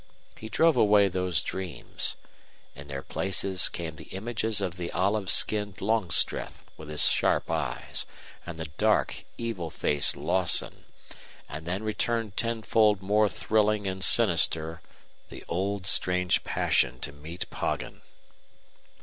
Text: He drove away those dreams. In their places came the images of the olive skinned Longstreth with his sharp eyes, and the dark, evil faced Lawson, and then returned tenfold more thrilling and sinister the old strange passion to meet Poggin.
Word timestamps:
He 0.35 0.49
drove 0.49 0.75
away 0.75 1.09
those 1.09 1.43
dreams. 1.43 2.15
In 2.75 2.87
their 2.87 3.03
places 3.03 3.69
came 3.69 3.97
the 3.97 4.05
images 4.05 4.59
of 4.59 4.77
the 4.77 4.91
olive 4.93 5.29
skinned 5.29 5.79
Longstreth 5.79 6.65
with 6.75 6.89
his 6.89 7.09
sharp 7.11 7.51
eyes, 7.51 8.07
and 8.43 8.57
the 8.57 8.65
dark, 8.79 9.23
evil 9.37 9.69
faced 9.69 10.17
Lawson, 10.17 10.85
and 11.47 11.67
then 11.67 11.83
returned 11.83 12.35
tenfold 12.35 13.03
more 13.03 13.29
thrilling 13.29 13.85
and 13.85 14.03
sinister 14.03 14.81
the 15.29 15.43
old 15.47 15.85
strange 15.85 16.43
passion 16.43 16.99
to 17.01 17.11
meet 17.11 17.47
Poggin. 17.51 18.01